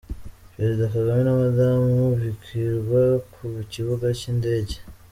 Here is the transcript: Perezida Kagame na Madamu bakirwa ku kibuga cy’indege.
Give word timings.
Perezida 0.53 0.93
Kagame 0.93 1.21
na 1.23 1.33
Madamu 1.41 1.93
bakirwa 2.19 3.01
ku 3.33 3.41
kibuga 3.71 4.05
cy’indege. 4.19 4.75